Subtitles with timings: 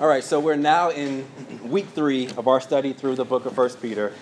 [0.00, 1.26] All right, so we're now in
[1.62, 4.14] week three of our study through the book of First Peter.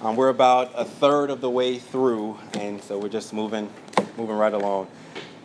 [0.00, 3.68] Um, we're about a third of the way through, and so we're just moving,
[4.16, 4.86] moving right along.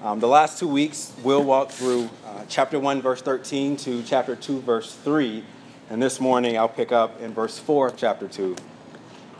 [0.01, 4.37] Um, the last two weeks, we'll walk through uh, chapter 1, verse 13 to chapter
[4.37, 5.43] 2, verse 3.
[5.89, 8.55] And this morning, I'll pick up in verse 4 of chapter 2.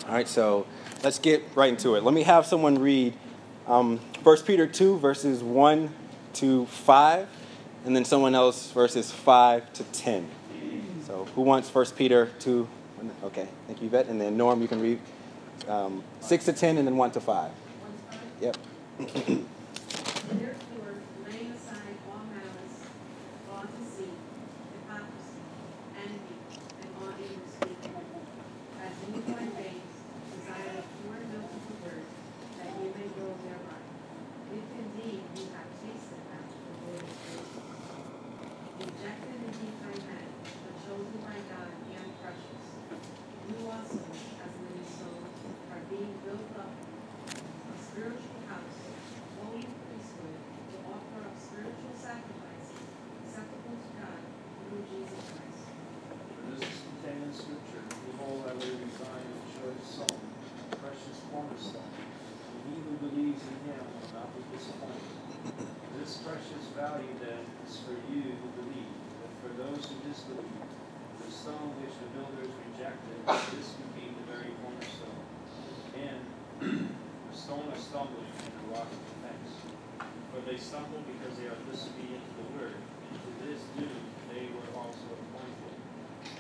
[0.08, 0.68] All right, so
[1.06, 2.04] let's get right into it.
[2.04, 3.14] Let me have someone read
[3.66, 5.90] um, 1 Peter 2, verses 1
[6.34, 7.30] to 5,
[7.86, 10.30] and then someone else, verses 5 to 10.
[11.06, 12.68] So, who wants 1 Peter 2?
[13.26, 14.08] Okay, thank you, Yvette.
[14.08, 15.00] And then Norm, you can read
[15.68, 17.52] um, 6 to 10 and then 1 to 5.
[18.42, 18.58] Yep.
[18.98, 19.44] Therefore,
[21.28, 22.80] laying aside all malice,
[23.52, 24.16] all deceit,
[24.72, 25.44] hypocrisy,
[26.00, 26.38] envy,
[26.80, 27.96] and all evil speaking,
[28.80, 29.98] as newborn babes
[30.36, 32.06] desire the pure milk of the word,
[32.60, 33.80] that you may grow thereby.
[34.56, 37.48] If indeed you have tasted after the Lord is good.
[38.84, 42.64] Rejected and deep by men, but chosen by God and precious.
[43.44, 45.32] You also, as living stones,
[45.72, 48.78] are being built up a spiritual house,
[49.42, 50.38] holy priesthood,
[50.72, 52.82] to offer up spiritual sacrifices
[53.26, 54.22] acceptable to God
[54.64, 55.64] through Jesus Christ.
[55.70, 60.24] For this is contained in Scripture, Behold, I lay in Zion a choice stone,
[60.72, 65.14] a precious cornerstone, and he who believes in him will not be disappointed.
[66.00, 70.66] This precious value then is for you who believe, but for those who disbelieve,
[71.22, 73.18] the stone which the builders rejected,
[73.54, 75.22] this would be the very cornerstone,
[75.94, 76.22] and
[77.30, 79.54] the stone of stumbling and the rock of offense.
[80.34, 84.02] For they stumble because they are disobedient to the word, and to this doom
[84.34, 85.78] they were also appointed.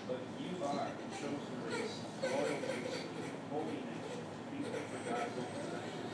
[0.09, 6.05] But you are a chosen race, royal priesthood, holy nation, people for God's own possession,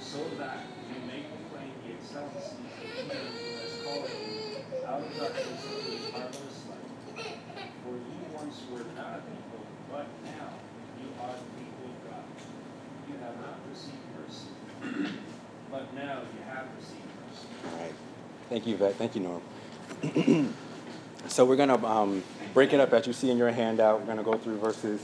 [0.00, 3.47] so that you may proclaim the excellencies of Him
[3.94, 7.34] you out of darkness into marvelous light.
[7.84, 10.52] For you once were not a people, but now
[11.00, 12.24] you are the people of God.
[13.08, 15.12] You have not received mercy,
[15.70, 17.48] but now you have received mercy.
[17.64, 17.94] All right.
[18.48, 18.96] Thank you, Yvette.
[18.96, 19.42] Thank you, Norm.
[21.28, 22.22] so we're going to um,
[22.54, 24.00] break it up as you see in your handout.
[24.00, 25.00] We're going to go through verses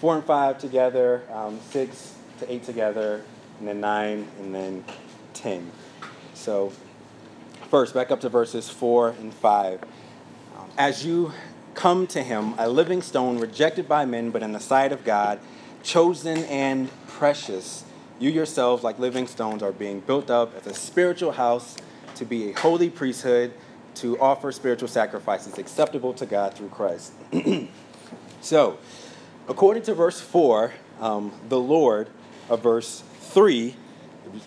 [0.00, 3.22] 4 and 5 together, um, 6 to 8 together,
[3.58, 4.84] and then 9, and then
[5.34, 5.70] 10.
[6.34, 6.72] So
[7.70, 9.82] first, back up to verses 4 and 5.
[9.82, 11.32] Um, as you
[11.74, 15.38] come to him, a living stone rejected by men, but in the sight of God,
[15.82, 17.84] chosen and precious,
[18.18, 21.76] you yourselves, like living stones, are being built up as a spiritual house
[22.14, 23.52] to be a holy priesthood,
[23.96, 27.12] to offer spiritual sacrifices acceptable to God through Christ.
[28.40, 28.78] so,
[29.48, 32.08] according to verse 4, um, the Lord,
[32.48, 33.85] of verse 3, if you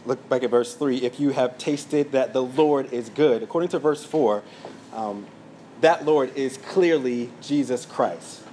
[0.06, 3.70] look back at verse 3, if you have tasted that the Lord is good, according
[3.70, 4.44] to verse 4,
[4.94, 5.26] um,
[5.82, 8.44] that Lord is clearly Jesus Christ.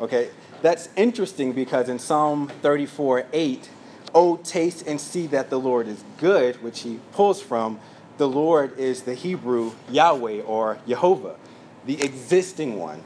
[0.00, 0.30] Okay?
[0.62, 3.68] That's interesting because in Psalm 34 8,
[4.16, 7.80] Oh, taste and see that the Lord is good, which he pulls from,
[8.16, 11.34] the Lord is the Hebrew Yahweh or Jehovah,
[11.84, 13.02] the existing one.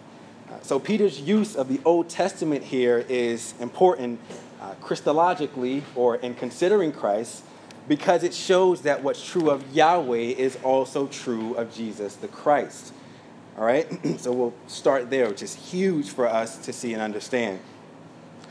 [0.51, 4.21] Uh, so Peter's use of the Old Testament here is important
[4.61, 7.43] uh, Christologically or in considering Christ
[7.89, 12.93] because it shows that what's true of Yahweh is also true of Jesus the Christ.
[13.57, 13.89] All right?
[14.19, 17.61] so we'll start there, which is huge for us to see and understand.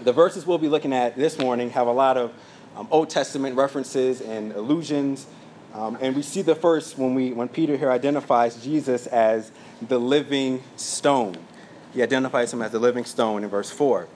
[0.04, 2.34] The verses we'll be looking at this morning have a lot of
[2.76, 5.28] um, Old Testament references and allusions.
[5.74, 10.00] Um, and we see the first when, we, when Peter here identifies Jesus as the
[10.00, 11.38] living stone.
[11.94, 14.08] He identifies him as the living stone in verse 4.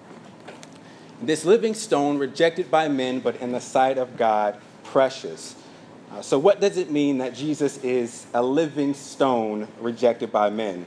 [1.21, 4.59] This living stone, rejected by men, but in the sight of God,
[4.91, 5.55] precious.
[6.11, 10.85] Uh, so, what does it mean that Jesus is a living stone rejected by men?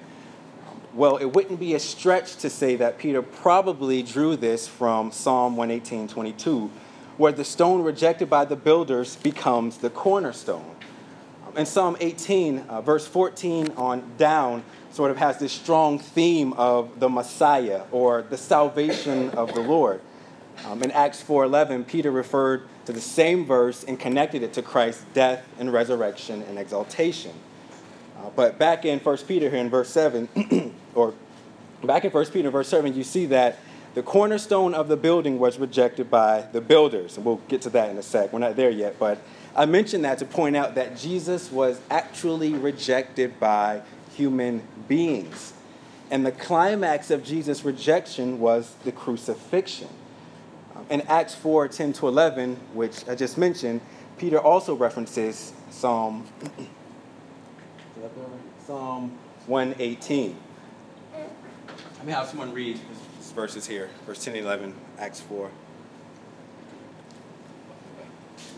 [0.93, 5.57] Well, it wouldn't be a stretch to say that Peter probably drew this from Psalm
[5.57, 6.71] 118 22,
[7.17, 10.77] where the stone rejected by the builders becomes the cornerstone.
[11.57, 17.01] In Psalm 18, uh, verse 14 on down, sort of has this strong theme of
[17.01, 20.03] the Messiah or the salvation of the Lord.
[20.67, 25.05] Um, in Acts 4:11, Peter referred to the same verse and connected it to Christ's
[25.15, 27.33] death and resurrection and exaltation.
[28.19, 30.29] Uh, but back in 1 Peter here in verse 7,
[30.95, 31.15] or
[31.83, 33.59] back in 1 Peter verse 7, you see that
[33.95, 37.17] the cornerstone of the building was rejected by the builders.
[37.17, 38.33] And we'll get to that in a sec.
[38.33, 38.99] We're not there yet.
[38.99, 39.19] But
[39.55, 43.83] I mentioned that to point out that Jesus was actually rejected by
[44.15, 45.53] human beings.
[46.11, 49.89] And the climax of Jesus' rejection was the crucifixion.
[50.91, 53.81] In Acts 4 10 to 11, which I just mentioned,
[54.19, 56.27] Peter also references Psalm,
[58.67, 59.17] Psalm
[59.47, 60.37] 118.
[61.13, 65.51] Let me have someone read these verses here, verse 10 and 11, Acts 4.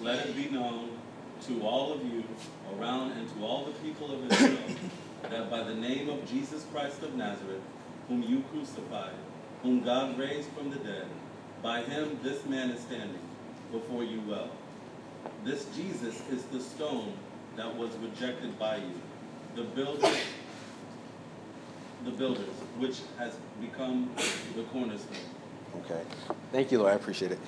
[0.03, 0.91] Let it be known
[1.47, 2.25] to all of you
[2.77, 4.59] around and to all the people of Israel
[5.23, 7.63] that by the name of Jesus Christ of Nazareth,
[8.09, 9.15] whom you crucified,
[9.63, 11.07] whom God raised from the dead,
[11.63, 13.19] by him this man is standing
[13.73, 14.51] before you well.
[15.45, 17.13] This Jesus is the stone
[17.57, 19.01] that was rejected by you,
[19.55, 20.19] the builders,
[22.05, 24.11] the builders, which has become
[24.55, 25.17] the cornerstone.
[25.85, 26.03] Okay.
[26.53, 26.93] Thank you, Lord.
[26.93, 27.39] I appreciate it.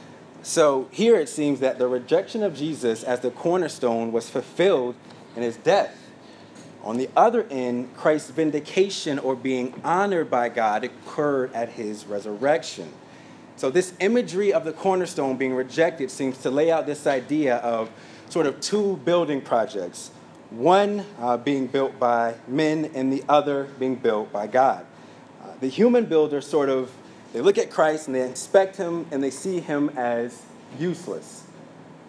[0.42, 4.94] So here it seems that the rejection of Jesus as the cornerstone was fulfilled
[5.36, 5.96] in his death.
[6.82, 12.92] On the other end, Christ's vindication or being honored by God occurred at his resurrection.
[13.58, 17.90] So, this imagery of the cornerstone being rejected seems to lay out this idea of
[18.28, 20.12] sort of two building projects
[20.50, 24.86] one uh, being built by men and the other being built by God.
[25.42, 26.90] Uh, the human builder sort of
[27.32, 30.40] they look at Christ and they inspect him and they see him as
[30.78, 31.44] useless,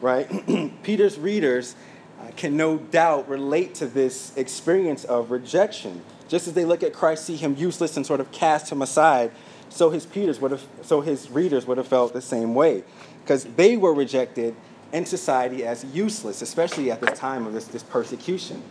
[0.02, 0.30] right?
[0.84, 1.76] Peter's readers
[2.22, 6.04] uh, can no doubt relate to this experience of rejection.
[6.28, 9.32] Just as they look at Christ, see him useless, and sort of cast him aside,
[9.70, 10.06] so his
[10.42, 12.84] would have, so his readers would have felt the same way,
[13.24, 14.56] because they were rejected
[14.92, 18.62] in society as useless, especially at this time of this, this persecution.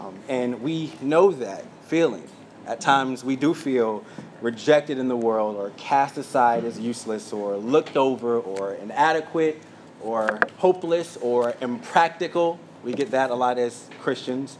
[0.00, 2.26] Um, and we know that feeling.
[2.66, 4.04] At times, we do feel
[4.40, 9.60] rejected in the world, or cast aside as useless, or looked over, or inadequate,
[10.00, 12.58] or hopeless, or impractical.
[12.82, 14.58] We get that a lot as Christians.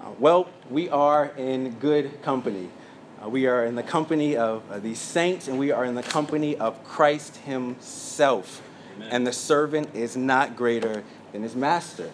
[0.00, 2.70] Uh, well, we are in good company.
[3.24, 6.02] Uh, we are in the company of uh, these saints, and we are in the
[6.02, 8.62] company of Christ Himself.
[8.96, 9.08] Amen.
[9.10, 12.10] And the servant is not greater than his master.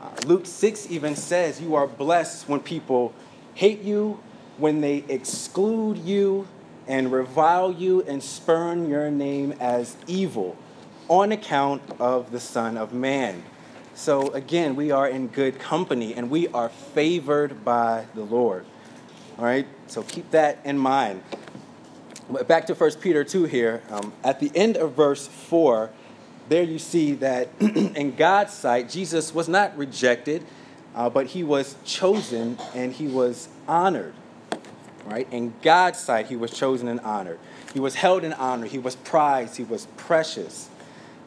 [0.00, 3.12] Uh, Luke 6 even says, You are blessed when people
[3.54, 4.20] hate you,
[4.56, 6.46] when they exclude you,
[6.86, 10.56] and revile you and spurn your name as evil
[11.08, 13.42] on account of the Son of Man.
[13.94, 18.64] So again, we are in good company and we are favored by the Lord.
[19.38, 21.22] All right, so keep that in mind.
[22.48, 23.84] Back to 1 Peter 2 here.
[23.88, 25.90] Um, at the end of verse 4,
[26.48, 30.44] there you see that in God's sight, Jesus was not rejected,
[30.92, 34.14] uh, but he was chosen and he was honored.
[35.06, 35.32] Right?
[35.32, 37.38] In God's sight, he was chosen and honored.
[37.72, 38.66] He was held in honor.
[38.66, 39.56] He was prized.
[39.56, 40.68] He was precious.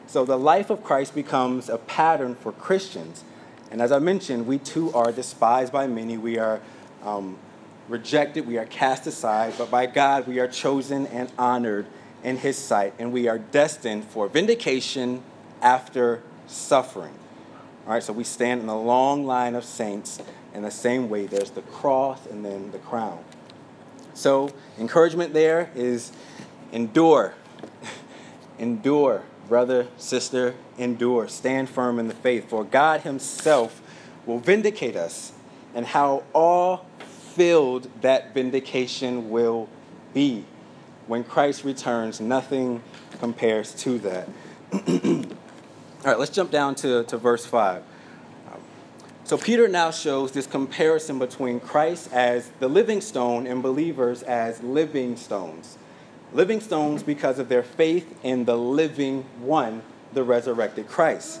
[0.06, 3.24] So the life of Christ becomes a pattern for Christians.
[3.70, 6.18] And as I mentioned, we too are despised by many.
[6.18, 6.60] We are
[7.02, 7.38] um,
[7.92, 8.46] rejected.
[8.46, 9.54] We are cast aside.
[9.56, 11.86] But by God, we are chosen and honored
[12.24, 12.94] in His sight.
[12.98, 15.22] And we are destined for vindication
[15.60, 17.14] after suffering.
[17.86, 20.20] All right, so we stand in a long line of saints
[20.54, 21.26] in the same way.
[21.26, 23.22] There's the cross and then the crown.
[24.14, 26.12] So, encouragement there is
[26.72, 27.34] endure.
[28.58, 31.28] endure brother, sister, endure.
[31.28, 33.82] Stand firm in the faith, for God Himself
[34.24, 35.32] will vindicate us,
[35.74, 36.86] and how all
[37.34, 39.68] filled that vindication will
[40.14, 40.44] be.
[41.06, 42.82] When Christ returns, nothing
[43.18, 44.28] compares to that.
[44.72, 47.82] All right, let's jump down to, to verse 5.
[48.52, 48.60] Um,
[49.24, 54.62] so, Peter now shows this comparison between Christ as the living stone and believers as
[54.62, 55.76] living stones
[56.32, 61.40] living stones because of their faith in the living one, the resurrected Christ.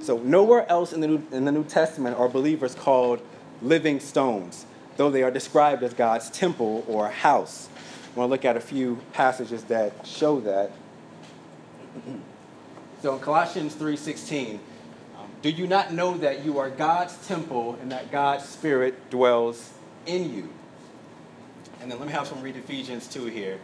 [0.00, 3.20] So, nowhere else in the New, in the New Testament are believers called
[3.60, 4.64] living stones,
[5.00, 7.70] though they are described as God's temple or house.
[8.14, 10.72] I want to look at a few passages that show that.
[13.00, 14.60] So, in Colossians 3:16,
[15.16, 19.70] um, do you not know that you are God's temple and that God's Spirit dwells
[20.04, 20.50] in you?
[21.80, 23.58] And then let me have some read Ephesians 2 here.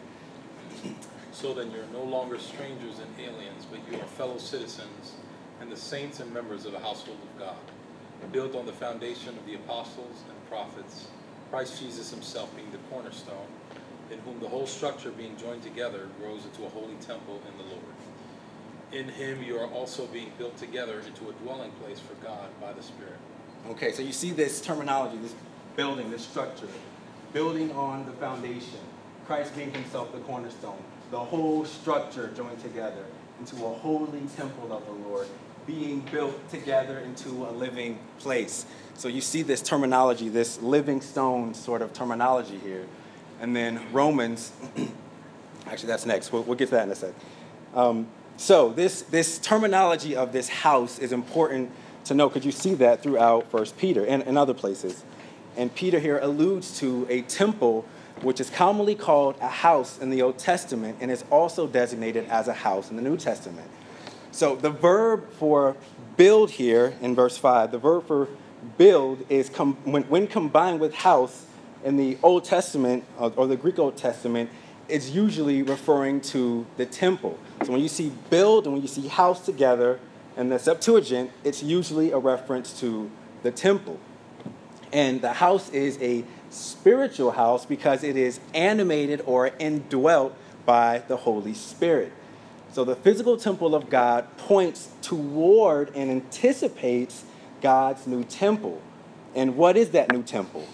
[1.32, 5.12] So then you're no longer strangers and aliens, but you are fellow citizens
[5.60, 9.44] and the saints and members of the household of God, built on the foundation of
[9.44, 11.08] the apostles and prophets,
[11.50, 13.46] Christ Jesus himself being the cornerstone,
[14.10, 17.64] in whom the whole structure being joined together grows into a holy temple in the
[17.64, 17.84] Lord.
[18.92, 22.72] In him you are also being built together into a dwelling place for God by
[22.72, 23.18] the Spirit.
[23.68, 25.34] Okay, so you see this terminology, this
[25.74, 26.68] building, this structure,
[27.32, 28.80] building on the foundation
[29.26, 30.78] Christ being himself the cornerstone,
[31.10, 33.04] the whole structure joined together
[33.40, 35.26] into a holy temple of the Lord,
[35.66, 38.66] being built together into a living place.
[38.94, 42.86] So you see this terminology, this living stone sort of terminology here.
[43.40, 44.52] And then Romans,
[45.66, 46.32] actually, that's next.
[46.32, 47.14] We'll, we'll, get to that in a sec.
[47.74, 48.06] Um,
[48.36, 51.70] so this, this terminology of this house is important
[52.04, 55.04] to know because you see that throughout First Peter and, and other places.
[55.56, 57.84] And Peter here alludes to a temple
[58.22, 62.48] which is commonly called a house in the Old Testament and is also designated as
[62.48, 63.68] a house in the New Testament.
[64.36, 65.76] So the verb for
[66.18, 68.28] build here in verse 5, the verb for
[68.76, 71.46] build is com- when, when combined with house
[71.82, 74.50] in the Old Testament or, or the Greek Old Testament,
[74.90, 77.38] it's usually referring to the temple.
[77.64, 80.00] So when you see build and when you see house together
[80.36, 83.10] in the Septuagint, it's usually a reference to
[83.42, 83.98] the temple.
[84.92, 91.16] And the house is a spiritual house because it is animated or indwelt by the
[91.16, 92.12] Holy Spirit.
[92.76, 97.24] So the physical temple of God points toward and anticipates
[97.62, 98.82] God's new temple.
[99.34, 100.68] And what is that new temple?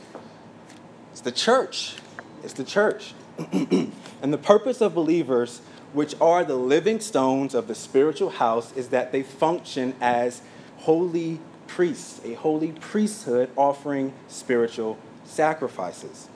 [1.13, 1.95] It's the church.
[2.43, 3.15] It's the church.
[3.53, 5.61] and the purpose of believers,
[5.93, 10.43] which are the living stones of the spiritual house, is that they function as
[10.79, 16.27] holy priests, a holy priesthood offering spiritual sacrifices.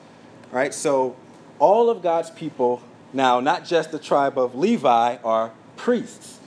[0.52, 0.72] Right?
[0.72, 1.16] So
[1.58, 6.40] all of God's people, now not just the tribe of Levi, are priests.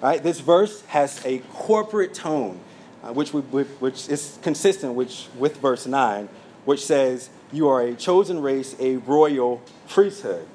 [0.00, 0.22] Right?
[0.22, 2.60] This verse has a corporate tone,
[3.02, 6.28] uh, which, we, which is consistent which, with verse 9,
[6.64, 10.46] which says, You are a chosen race, a royal priesthood.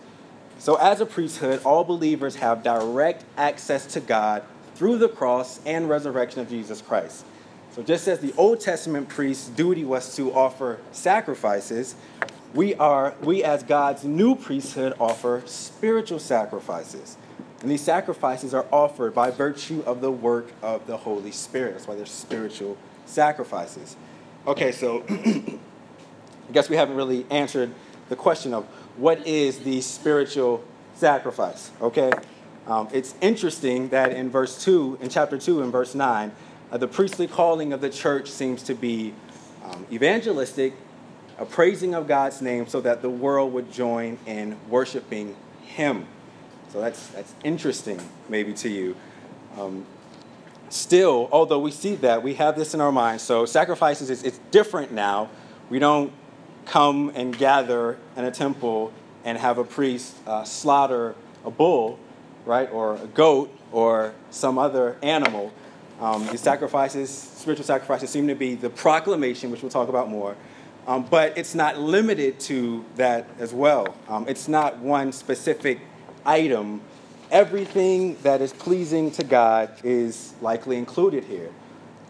[0.60, 4.44] So, as a priesthood, all believers have direct access to God
[4.76, 7.26] through the cross and resurrection of Jesus Christ.
[7.76, 11.96] So, just as the Old Testament priest's duty was to offer sacrifices,
[12.54, 17.18] we, are, we as God's new priesthood offer spiritual sacrifices.
[17.62, 21.74] And these sacrifices are offered by virtue of the work of the Holy Spirit.
[21.74, 23.96] That's why they're spiritual sacrifices.
[24.46, 27.74] Okay, so I guess we haven't really answered
[28.10, 28.66] the question of
[28.98, 32.12] what is the spiritual sacrifice, okay?
[32.68, 36.32] Um, it's interesting that in verse 2, in chapter 2, in verse 9,
[36.72, 39.14] uh, the priestly calling of the church seems to be
[39.64, 40.74] um, evangelistic,
[41.44, 46.08] a praising of God's name so that the world would join in worshiping Him.
[46.70, 48.96] So that's, that's interesting, maybe to you.
[49.60, 49.86] Um,
[50.70, 53.20] still, although we see that, we have this in our mind.
[53.20, 55.30] So sacrifices, is, it's different now.
[55.70, 56.14] We don't
[56.66, 58.94] come and gather in a temple
[59.26, 61.14] and have a priest uh, slaughter
[61.46, 62.00] a bull,
[62.46, 65.52] right, or a goat, or some other animal.
[66.00, 70.38] Um, these sacrifices, spiritual sacrifices, seem to be the proclamation, which we'll talk about more.
[70.86, 73.96] Um, but it's not limited to that as well.
[74.10, 75.80] Um, it's not one specific
[76.26, 76.82] item.
[77.32, 81.50] Everything that is pleasing to God is likely included here.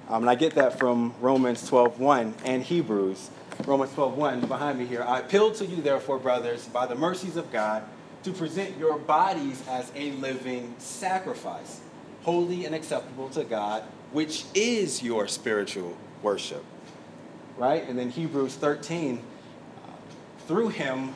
[0.10, 3.30] Um, and I get that from Romans 12.1 and Hebrews.
[3.66, 5.04] Romans 12.1 behind me here.
[5.04, 7.84] I appeal to you, therefore, brothers, by the mercies of God,
[8.24, 11.82] to present your bodies as a living sacrifice
[12.24, 16.64] holy and acceptable to God, which is your spiritual worship.
[17.58, 17.88] Right?
[17.88, 19.90] And then Hebrews 13, uh,
[20.48, 21.14] through him,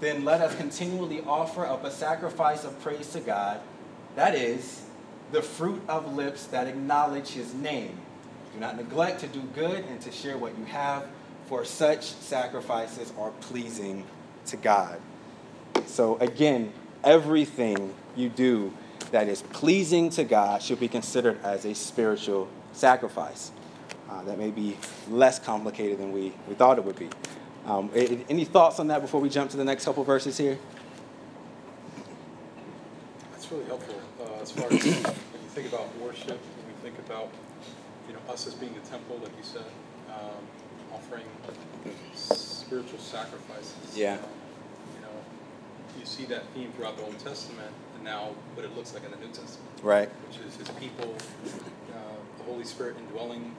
[0.00, 3.60] then let us continually offer up a sacrifice of praise to God,
[4.16, 4.82] that is,
[5.32, 7.98] the fruit of lips that acknowledge his name.
[8.52, 11.06] Do not neglect to do good and to share what you have,
[11.46, 14.04] for such sacrifices are pleasing
[14.46, 15.00] to God.
[15.86, 18.72] So, again, everything you do
[19.10, 23.50] that is pleasing to God should be considered as a spiritual sacrifice.
[24.08, 24.76] Uh, that may be
[25.08, 27.08] less complicated than we, we thought it would be.
[27.66, 30.58] Um, any thoughts on that before we jump to the next couple verses here?
[33.32, 36.98] That's really helpful uh, as far as when you think about worship, when we think
[37.06, 37.30] about
[38.06, 39.64] you know us as being the temple, like you said,
[40.10, 40.44] um,
[40.92, 41.24] offering
[42.14, 43.96] spiritual sacrifices.
[43.96, 44.14] Yeah.
[44.14, 44.20] Um,
[44.94, 48.94] you know, you see that theme throughout the Old Testament and now what it looks
[48.94, 49.70] like in the New Testament.
[49.82, 50.08] Right.
[50.28, 51.14] Which is his people,
[51.92, 51.98] uh,
[52.38, 53.54] the Holy Spirit indwelling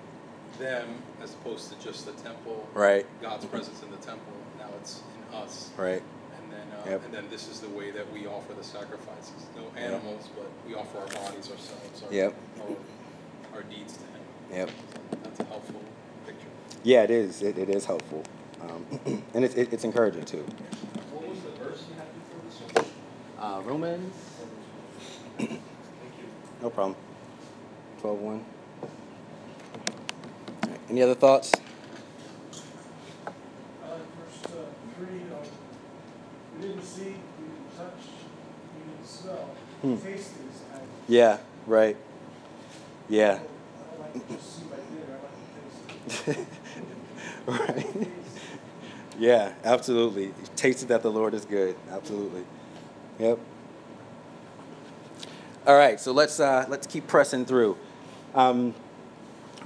[0.59, 0.87] them
[1.21, 2.67] as opposed to just the temple.
[2.73, 3.05] Right.
[3.21, 4.33] God's presence in the temple.
[4.57, 5.71] Now it's in us.
[5.77, 6.01] Right.
[6.37, 7.05] And then, uh, yep.
[7.05, 9.45] and then this is the way that we offer the sacrifices.
[9.55, 10.35] No animals, yep.
[10.35, 12.35] but we offer our bodies ourselves, our, yep.
[12.61, 14.21] our, our deeds to Him.
[14.51, 14.69] Yep.
[14.69, 15.81] So that's a helpful
[16.25, 16.47] picture.
[16.83, 17.41] Yeah, it is.
[17.41, 18.23] It, it is helpful.
[18.61, 18.85] Um,
[19.33, 20.45] and it's, it, it's encouraging too.
[21.11, 22.87] What was the verse you had before this
[23.39, 23.55] one?
[23.57, 24.13] Uh, Romans
[26.61, 26.95] no problem.
[28.01, 28.45] 12 1.
[30.95, 31.51] Any other thoughts?
[31.53, 33.29] Uh,
[34.17, 35.23] verse uh, 3, you
[36.55, 37.91] we didn't see, we didn't touch,
[38.73, 39.49] we didn't smell,
[39.81, 39.97] hmm.
[39.97, 40.61] taste is
[41.09, 41.97] Yeah, right.
[43.09, 43.39] Yeah.
[43.41, 45.23] I like to just see by dinner, I
[46.07, 46.47] like to taste
[47.99, 48.07] right.
[49.19, 50.33] yeah, absolutely.
[50.55, 51.75] Tasted that the Lord is good.
[51.91, 52.45] Absolutely.
[53.19, 53.39] Yep.
[55.67, 57.75] All right, so let's, uh, let's keep pressing through.
[58.33, 58.73] Um,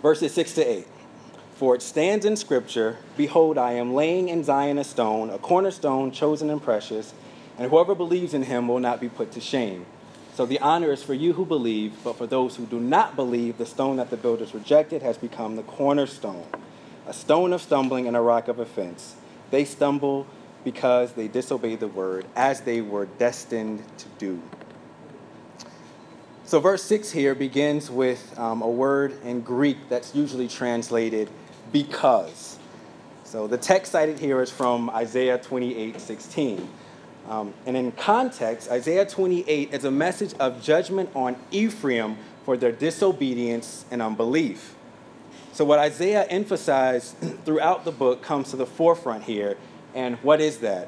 [0.02, 0.88] verses 6 to 8.
[1.60, 6.10] For it stands in Scripture Behold, I am laying in Zion a stone, a cornerstone
[6.10, 7.14] chosen and precious,
[7.58, 9.86] and whoever believes in him will not be put to shame.
[10.36, 13.58] So the honor is for you who believe, but for those who do not believe,
[13.58, 16.46] the stone that the builders rejected has become the cornerstone,
[17.06, 19.18] a stone of stumbling and a rock of offense.
[19.52, 20.28] They stumble
[20.64, 24.42] because they disobey the word, as they were destined to do.
[26.46, 31.30] So, verse 6 here begins with um, a word in Greek that's usually translated
[31.72, 32.58] because.
[33.24, 36.70] So, the text cited here is from Isaiah 28 16.
[37.28, 42.72] Um, and in context, Isaiah 28 is a message of judgment on Ephraim for their
[42.72, 44.74] disobedience and unbelief.
[45.54, 49.58] So, what Isaiah emphasized throughout the book comes to the forefront here.
[49.94, 50.88] And what is that?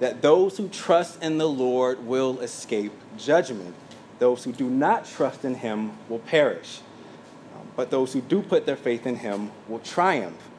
[0.00, 3.74] That those who trust in the Lord will escape judgment.
[4.18, 6.80] Those who do not trust in him will perish.
[7.78, 10.50] But those who do put their faith in him will triumph.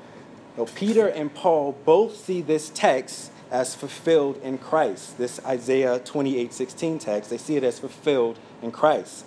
[0.58, 5.18] Now, Peter and Paul both see this text as fulfilled in Christ.
[5.18, 9.26] This Isaiah 28 16 text, they see it as fulfilled in Christ.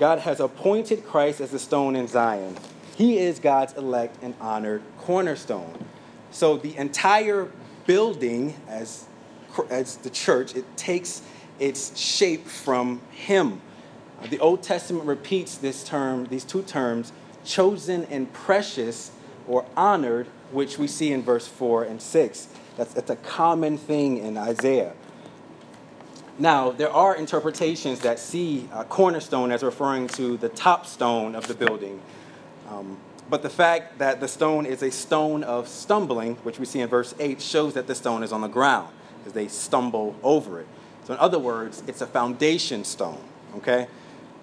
[0.00, 2.56] God has appointed Christ as the stone in Zion.
[2.96, 5.86] He is God's elect and honored cornerstone.
[6.32, 7.52] So the entire
[7.86, 9.04] building, as,
[9.70, 11.22] as the church, it takes
[11.60, 13.60] its shape from Him.
[14.28, 17.12] The Old Testament repeats this term, these two terms,
[17.48, 19.10] chosen and precious
[19.48, 22.48] or honored, which we see in verse 4 and 6.
[22.76, 24.92] That's, that's a common thing in Isaiah.
[26.38, 31.48] Now, there are interpretations that see a cornerstone as referring to the top stone of
[31.48, 32.00] the building.
[32.68, 36.80] Um, but the fact that the stone is a stone of stumbling, which we see
[36.80, 38.88] in verse 8, shows that the stone is on the ground
[39.26, 40.68] as they stumble over it.
[41.04, 43.20] So, in other words, it's a foundation stone,
[43.56, 43.88] okay?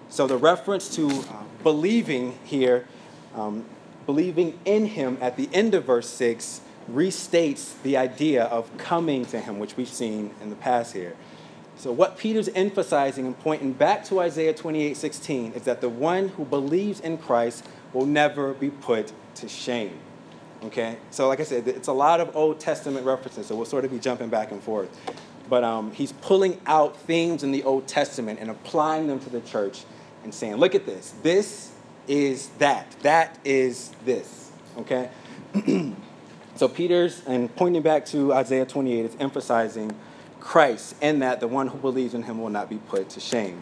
[0.10, 2.88] So, the reference to uh, believing here,
[3.36, 3.66] um,
[4.06, 6.62] believing in him at the end of verse 6,
[6.92, 11.16] restates the idea of coming to him, which we've seen in the past here.
[11.78, 16.30] So, what Peter's emphasizing and pointing back to Isaiah 28 16 is that the one
[16.30, 19.98] who believes in Christ will never be put to shame.
[20.64, 20.98] Okay?
[21.12, 23.92] So, like I said, it's a lot of Old Testament references, so we'll sort of
[23.92, 24.90] be jumping back and forth.
[25.50, 29.42] But um, he's pulling out themes in the Old Testament and applying them to the
[29.42, 29.84] church
[30.24, 31.14] and saying, look at this.
[31.22, 31.75] This
[32.08, 32.96] is that.
[33.02, 34.52] That is this.
[34.78, 35.10] Okay?
[36.56, 39.94] So Peter's, and pointing back to Isaiah 28, is emphasizing
[40.40, 43.62] Christ and that the one who believes in him will not be put to shame.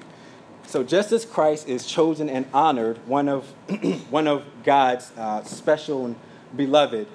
[0.67, 3.45] So just as Christ is chosen and honored, one of,
[4.12, 6.15] one of God's uh, special and
[6.56, 7.08] beloved,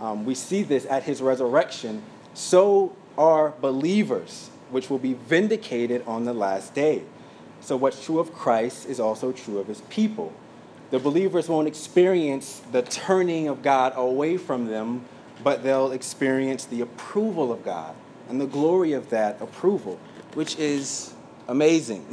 [0.00, 6.24] um, we see this at his resurrection, so are believers, which will be vindicated on
[6.24, 7.02] the last day.
[7.60, 10.32] So what's true of Christ is also true of his people.
[10.90, 15.04] The believers won't experience the turning of God away from them
[15.42, 17.94] but they'll experience the approval of God
[18.28, 19.98] and the glory of that approval,
[20.34, 21.14] which is
[21.48, 22.04] amazing.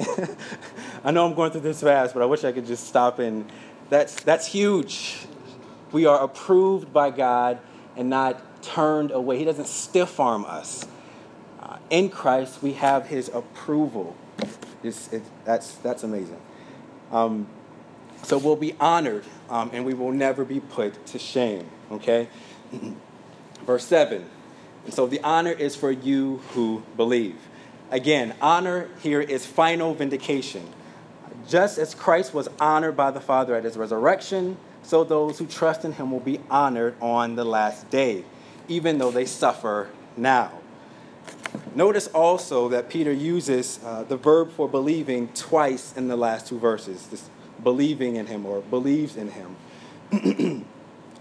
[1.03, 3.51] I know I'm going through this fast, but I wish I could just stop and
[3.89, 5.25] that's that's huge.
[5.91, 7.59] We are approved by God
[7.95, 9.37] and not turned away.
[9.37, 10.85] He doesn't stiff arm us.
[11.59, 14.15] Uh, in Christ, we have His approval.
[14.83, 16.39] It's, it, that's that's amazing.
[17.11, 17.47] Um,
[18.23, 21.69] so we'll be honored, um, and we will never be put to shame.
[21.91, 22.27] Okay.
[23.65, 24.25] Verse 7.
[24.85, 27.37] And so the honor is for you who believe.
[27.91, 30.67] Again, honor here is final vindication.
[31.47, 35.85] Just as Christ was honored by the Father at his resurrection, so those who trust
[35.85, 38.23] in him will be honored on the last day,
[38.67, 40.51] even though they suffer now.
[41.75, 46.59] Notice also that Peter uses uh, the verb for believing twice in the last two
[46.59, 47.29] verses this
[47.63, 50.65] believing in him or believes in him.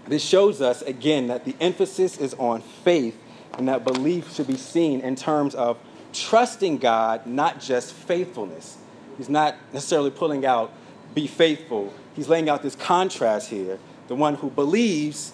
[0.05, 3.17] This shows us again that the emphasis is on faith
[3.57, 5.77] and that belief should be seen in terms of
[6.11, 8.77] trusting God, not just faithfulness.
[9.17, 10.73] He's not necessarily pulling out,
[11.13, 11.93] be faithful.
[12.15, 13.79] He's laying out this contrast here.
[14.07, 15.33] The one who believes,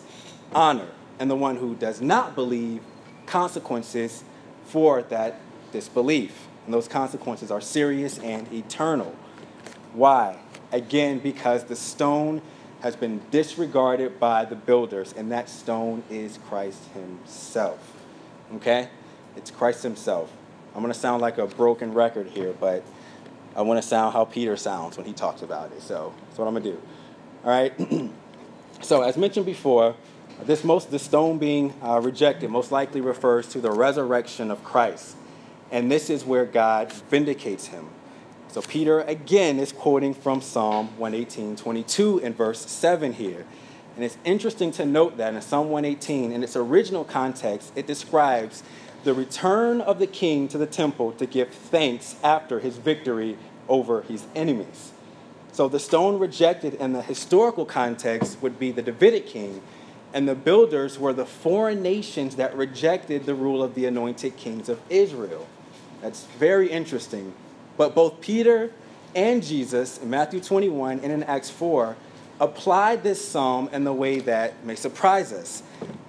[0.53, 2.81] honor, and the one who does not believe,
[3.25, 4.23] consequences
[4.65, 5.39] for that
[5.71, 6.47] disbelief.
[6.65, 9.15] And those consequences are serious and eternal.
[9.93, 10.37] Why?
[10.71, 12.41] Again, because the stone
[12.81, 17.93] has been disregarded by the builders, and that stone is Christ Himself.
[18.55, 18.89] Okay?
[19.35, 20.31] It's Christ Himself.
[20.73, 22.83] I'm going to sound like a broken record here, but
[23.55, 25.81] I want to sound how Peter sounds when he talks about it.
[25.81, 26.81] So that's what I'm going to do.
[27.43, 28.11] All right?
[28.81, 29.95] so, as mentioned before,
[30.43, 35.15] this most the stone being uh, rejected most likely refers to the resurrection of Christ.
[35.71, 37.89] And this is where God vindicates him.
[38.51, 43.45] So Peter again is quoting from Psalm 118, 22 in verse 7 here.
[43.95, 48.63] And it's interesting to note that in Psalm 118, in its original context, it describes
[49.03, 54.01] the return of the king to the temple to give thanks after his victory over
[54.01, 54.93] his enemies.
[55.51, 59.61] So the stone rejected in the historical context would be the Davidic king,
[60.11, 64.69] and the builders were the foreign nations that rejected the rule of the anointed kings
[64.69, 65.45] of Israel.
[66.01, 67.33] That's very interesting.
[67.79, 68.71] But both Peter
[69.15, 71.95] and Jesus in Matthew 21 and in Acts 4
[72.41, 75.63] applied this psalm in the way that may surprise us.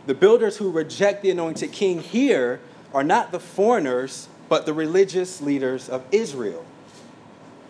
[0.06, 2.58] The builders who reject the anointed king here
[2.92, 6.66] are not the foreigners, but the religious leaders of Israel.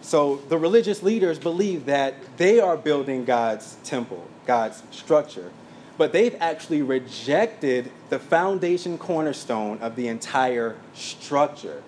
[0.00, 5.52] So the religious leaders believe that they are building God's temple, God's structure,
[5.98, 11.82] but they've actually rejected the foundation cornerstone of the entire structure.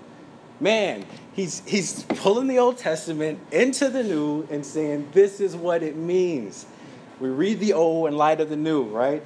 [0.63, 5.83] Man, he's, he's pulling the Old Testament into the New and saying, this is what
[5.83, 6.65] it means.
[7.21, 9.23] We read the Old in light of the New, right?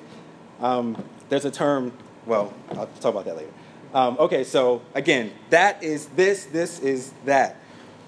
[0.60, 1.92] Um, there's a term,
[2.24, 3.52] well, I'll talk about that later.
[3.94, 7.60] Um, okay, so again, that is this, this is that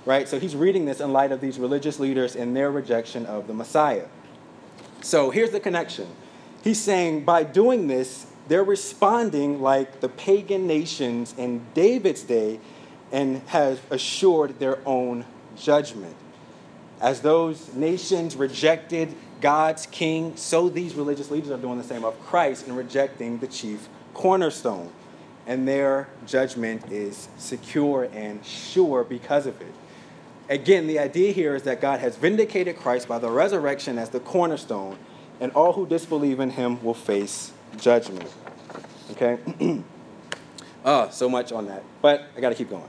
[0.08, 0.26] right?
[0.26, 3.52] So he's reading this in light of these religious leaders and their rejection of the
[3.52, 4.06] Messiah.
[5.02, 6.08] So here's the connection.
[6.64, 12.58] He's saying by doing this, they're responding like the pagan nations in David's day
[13.12, 15.25] and have assured their own
[15.57, 16.14] judgment.
[17.01, 22.18] As those nations rejected God's king, so these religious leaders are doing the same of
[22.21, 24.90] Christ and rejecting the chief cornerstone.
[25.47, 29.73] And their judgment is secure and sure because of it.
[30.51, 34.21] Again, the idea here is that God has vindicated Christ by the resurrection as the
[34.21, 34.99] cornerstone,
[35.40, 38.31] and all who disbelieve in him will face judgment.
[39.12, 39.38] Okay?
[40.85, 41.83] oh, so much on that.
[42.03, 42.88] But I got to keep going.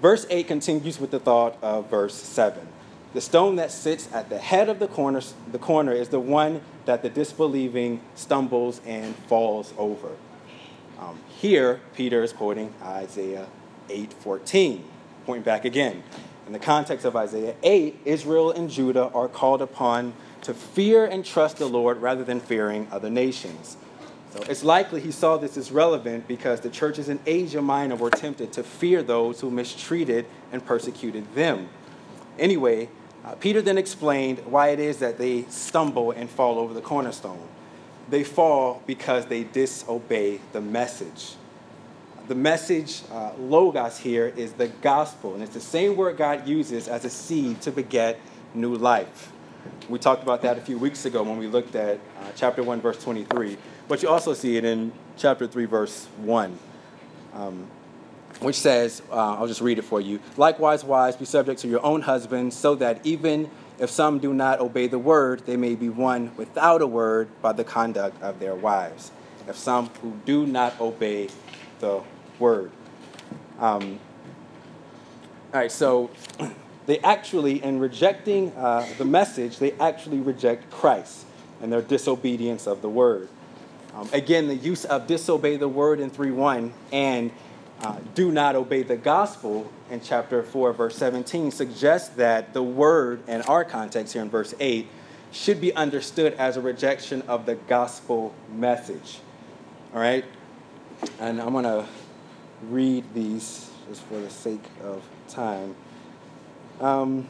[0.00, 2.66] Verse 8 continues with the thought of verse 7.
[3.14, 6.60] The stone that sits at the head of the corner, the corner is the one
[6.84, 10.10] that the disbelieving stumbles and falls over.
[10.98, 13.46] Um, here, Peter is quoting Isaiah
[13.88, 14.82] 8:14,
[15.24, 16.02] pointing back again.
[16.46, 21.24] In the context of Isaiah 8, Israel and Judah are called upon to fear and
[21.24, 23.76] trust the Lord rather than fearing other nations.
[24.32, 28.10] So it's likely he saw this as relevant because the churches in Asia Minor were
[28.10, 31.68] tempted to fear those who mistreated and persecuted them.
[32.38, 32.88] Anyway,
[33.24, 37.48] uh, Peter then explained why it is that they stumble and fall over the cornerstone.
[38.08, 41.36] They fall because they disobey the message
[42.28, 46.88] the message uh, logos here is the gospel, and it's the same word God uses
[46.88, 48.18] as a seed to beget
[48.54, 49.32] new life.
[49.88, 52.80] We talked about that a few weeks ago when we looked at uh, chapter 1,
[52.80, 56.58] verse 23, but you also see it in chapter 3, verse 1,
[57.34, 57.68] um,
[58.40, 60.18] which says, uh, I'll just read it for you.
[60.36, 64.58] Likewise, wives, be subject to your own husbands, so that even if some do not
[64.58, 68.56] obey the word, they may be won without a word by the conduct of their
[68.56, 69.12] wives.
[69.46, 71.28] If some who do not obey
[71.78, 72.02] the
[72.40, 72.72] word.
[73.60, 74.00] Um,
[75.54, 76.10] all right, so
[76.86, 81.26] they actually, in rejecting uh, the message, they actually reject Christ
[81.60, 83.28] and their disobedience of the word.
[83.94, 87.32] Um, again, the use of disobey the word in 3.1 and
[87.80, 93.26] uh, do not obey the gospel in chapter 4, verse 17 suggests that the word,
[93.28, 94.88] in our context here in verse 8,
[95.32, 99.18] should be understood as a rejection of the gospel message.
[99.92, 100.24] All right?
[101.20, 101.86] And I'm going to
[102.68, 105.74] read these just for the sake of time.
[106.80, 107.26] Um,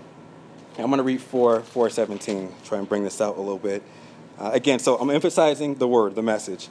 [0.78, 3.82] I'm going to read 4, 417, try and bring this out a little bit.
[4.38, 6.68] Uh, again, so I'm emphasizing the word, the message.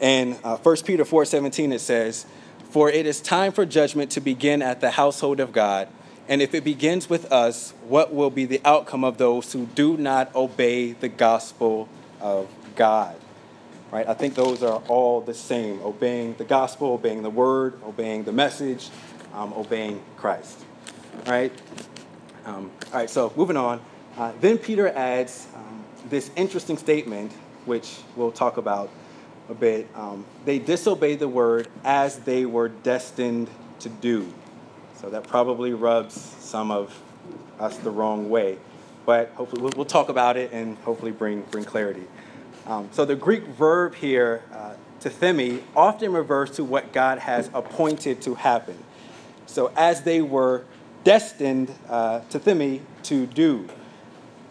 [0.00, 2.26] And uh, 1 Peter 4:17 it says,
[2.70, 5.88] "For it is time for judgment to begin at the household of God,
[6.28, 9.96] and if it begins with us, what will be the outcome of those who do
[9.96, 11.88] not obey the gospel
[12.20, 13.16] of God?"
[13.90, 14.06] right?
[14.06, 18.32] I think those are all the same obeying the gospel, obeying the word, obeying the
[18.32, 18.90] message,
[19.34, 20.64] um, obeying Christ,
[21.26, 21.52] right?
[22.48, 23.78] Um, all right, so moving on.
[24.16, 27.30] Uh, then Peter adds um, this interesting statement,
[27.66, 28.88] which we'll talk about
[29.50, 29.86] a bit.
[29.94, 34.32] Um, they disobeyed the word as they were destined to do.
[34.96, 36.98] So that probably rubs some of
[37.60, 38.56] us the wrong way.
[39.04, 42.04] But hopefully, we'll, we'll talk about it and hopefully bring, bring clarity.
[42.66, 48.22] Um, so the Greek verb here, uh, tithemi, often refers to what God has appointed
[48.22, 48.78] to happen.
[49.44, 50.64] So as they were
[51.08, 53.66] destined, uh, tithemi, to do.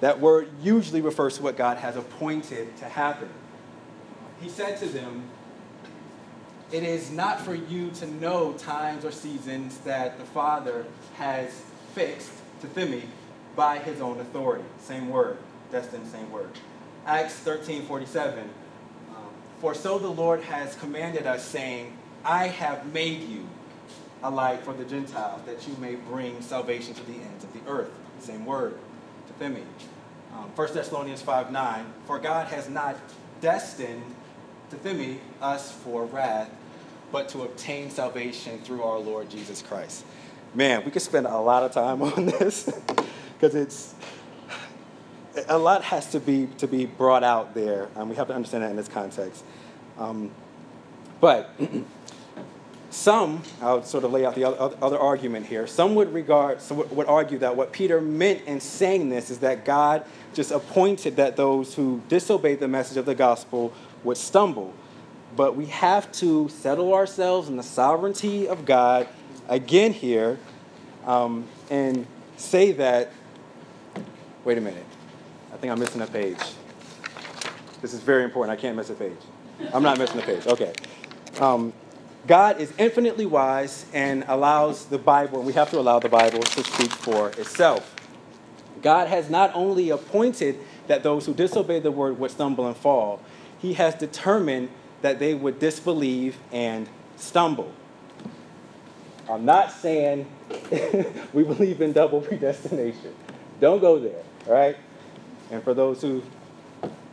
[0.02, 3.30] That word usually refers to what God has appointed to happen.
[4.42, 5.26] He said to them,
[6.72, 11.62] It is not for you to know times or seasons that the Father has
[11.94, 12.32] fixed,
[12.64, 13.04] tithemi,
[13.56, 14.66] by his own authority.
[14.80, 15.38] Same word,
[15.72, 16.50] destined, same word.
[17.06, 18.40] Acts 13 47.
[18.40, 18.48] Um,
[19.62, 23.48] For so the Lord has commanded us, saying, I have made you
[24.24, 27.70] a light for the Gentiles, that you may bring salvation to the ends of the
[27.70, 27.92] earth.
[28.20, 28.78] Same word,
[29.30, 29.64] Tithemi.
[30.34, 31.86] Um, 1 Thessalonians 5 9.
[32.06, 32.98] For God has not
[33.42, 34.04] destined
[34.72, 36.50] Tithemi us for wrath,
[37.12, 40.04] but to obtain salvation through our Lord Jesus Christ.
[40.54, 42.70] Man, we could spend a lot of time on this
[43.34, 43.96] because it's
[45.48, 48.64] a lot has to be to be brought out there, and we have to understand
[48.64, 49.44] that in this context.
[49.98, 50.32] Um,
[51.22, 51.52] but
[52.90, 55.68] some, I'll sort of lay out the other, other argument here.
[55.68, 59.66] Some would regard, some would, argue that what Peter meant in saying this is that
[59.66, 63.74] God just appointed that those who disobeyed the message of the gospel
[64.04, 64.74] would stumble.
[65.36, 69.08] But we have to settle ourselves in the sovereignty of God
[69.50, 70.40] again here
[71.06, 73.12] um, and say that.
[74.46, 74.86] Wait a minute.
[75.54, 76.40] I think I'm missing a page.
[77.82, 78.58] This is very important.
[78.58, 79.18] I can't miss a page.
[79.74, 80.48] I'm not missing a page.
[80.48, 80.74] Okay.
[81.40, 81.74] Um,
[82.28, 86.42] God is infinitely wise and allows the Bible, and we have to allow the Bible
[86.42, 87.96] to speak for itself.
[88.82, 93.22] God has not only appointed that those who disobey the word would stumble and fall,
[93.60, 94.70] He has determined
[95.02, 97.72] that they would disbelieve and stumble.
[99.30, 100.28] I'm not saying
[101.34, 103.16] we believe in double predestination.
[103.62, 104.78] Don't go there, all right?
[105.50, 106.22] And for those who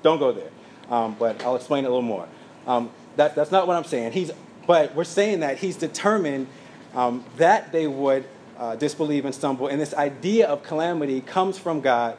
[0.02, 0.50] don't go there,
[0.90, 2.28] um, but I'll explain it a little more.
[2.66, 4.12] Um, that, that's not what I'm saying.
[4.12, 4.32] He's,
[4.66, 6.46] but we're saying that he's determined
[6.94, 8.24] um, that they would
[8.58, 9.68] uh, disbelieve and stumble.
[9.68, 12.16] And this idea of calamity comes from God,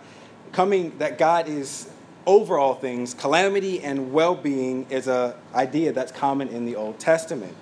[0.52, 1.90] coming that God is
[2.26, 3.14] over all things.
[3.14, 7.56] Calamity and well-being is an idea that's common in the Old Testament,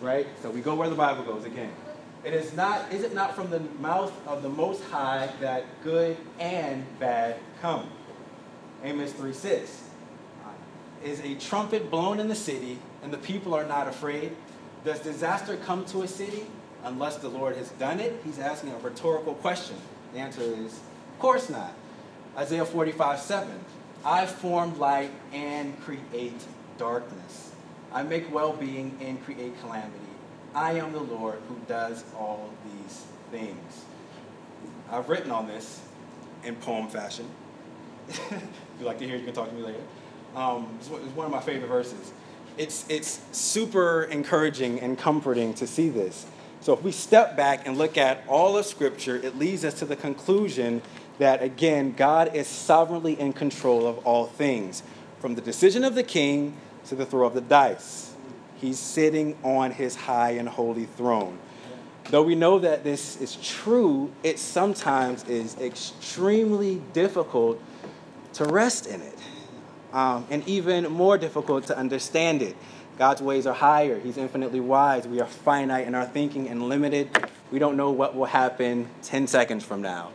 [0.00, 0.26] right?
[0.42, 1.72] So we go where the Bible goes again.
[2.24, 6.16] It is not, is it not from the mouth of the Most High that good
[6.38, 7.88] and bad come?
[8.82, 9.84] Amos 3 6.
[11.02, 14.36] Is a trumpet blown in the city and the people are not afraid?
[14.84, 16.46] Does disaster come to a city
[16.84, 18.20] unless the Lord has done it?
[18.24, 19.76] He's asking a rhetorical question.
[20.12, 21.74] The answer is, of course not.
[22.36, 23.52] Isaiah 45 7.
[24.04, 26.40] I form light and create
[26.78, 27.52] darkness.
[27.92, 29.98] I make well being and create calamity.
[30.54, 33.84] I am the Lord who does all these things.
[34.90, 35.80] I've written on this
[36.44, 37.28] in poem fashion.
[38.08, 38.32] if
[38.78, 39.82] you'd like to hear, you can talk to me later.
[40.34, 42.12] Um, it's one of my favorite verses.
[42.60, 46.26] It's, it's super encouraging and comforting to see this.
[46.60, 49.86] So if we step back and look at all of Scripture, it leads us to
[49.86, 50.82] the conclusion
[51.18, 54.82] that, again, God is sovereignly in control of all things,
[55.20, 58.14] from the decision of the king to the throw of the dice.
[58.56, 61.38] He's sitting on his high and holy throne.
[62.10, 67.58] Though we know that this is true, it sometimes is extremely difficult
[68.34, 69.18] to rest in it,
[69.92, 72.56] um, and even more difficult to understand it.
[72.98, 73.98] God's ways are higher.
[73.98, 75.08] He's infinitely wise.
[75.08, 77.08] We are finite in our thinking and limited.
[77.50, 80.10] We don't know what will happen 10 seconds from now.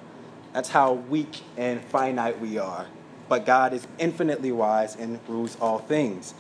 [0.54, 2.86] That's how weak and finite we are.
[3.28, 6.36] But God is infinitely wise and rules all things.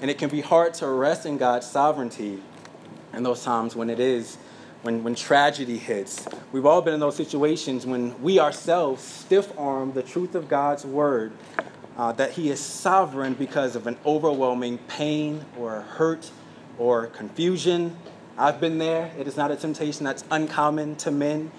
[0.00, 2.40] And it can be hard to rest in God's sovereignty
[3.12, 4.38] in those times when it is,
[4.82, 6.26] when, when tragedy hits.
[6.52, 10.86] We've all been in those situations when we ourselves stiff arm the truth of God's
[10.86, 11.32] word
[11.96, 16.30] uh, that He is sovereign because of an overwhelming pain or hurt
[16.78, 17.96] or confusion.
[18.38, 19.12] I've been there.
[19.18, 21.50] It is not a temptation that's uncommon to men.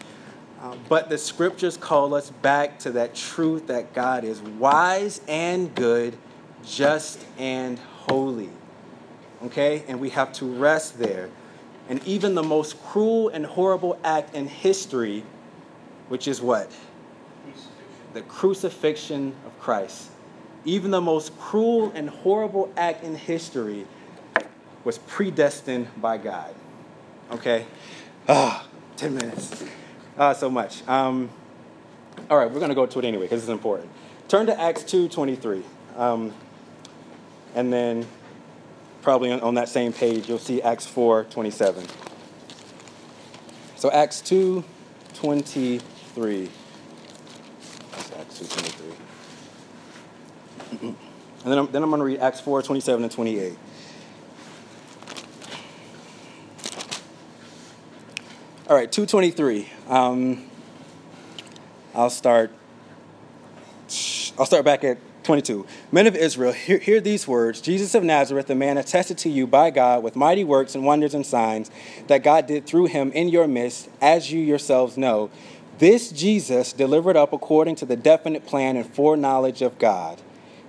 [0.61, 5.73] Uh, but the scriptures call us back to that truth that God is wise and
[5.73, 6.15] good,
[6.63, 8.49] just and holy.
[9.43, 9.83] Okay?
[9.87, 11.29] And we have to rest there.
[11.89, 15.23] And even the most cruel and horrible act in history,
[16.09, 16.71] which is what?
[18.13, 20.10] The crucifixion of Christ.
[20.65, 23.87] Even the most cruel and horrible act in history
[24.83, 26.53] was predestined by God.
[27.31, 27.65] Okay?
[28.27, 29.63] Ah, 10 minutes.
[30.17, 30.87] Ah, so much.
[30.87, 31.29] Um,
[32.29, 33.89] all right, we're going to go to it anyway because it's important.
[34.27, 35.63] Turn to Acts 2.23.
[35.97, 36.33] Um,
[37.55, 38.05] and then
[39.01, 41.89] probably on, on that same page, you'll see Acts 4.27.
[43.75, 46.49] So Acts 2.23.
[47.91, 49.10] That's Acts 2.23.
[50.71, 50.95] and
[51.43, 53.57] then I'm, then I'm going to read Acts 4, 27 and 28.
[58.69, 59.69] All right, 223.
[59.89, 60.49] Um,
[61.93, 62.51] I'll start.
[64.37, 65.65] I'll start back at 22.
[65.91, 69.45] Men of Israel, hear, hear these words Jesus of Nazareth, the man attested to you
[69.45, 71.69] by God with mighty works and wonders and signs
[72.07, 75.29] that God did through him in your midst, as you yourselves know.
[75.79, 80.21] This Jesus delivered up according to the definite plan and foreknowledge of God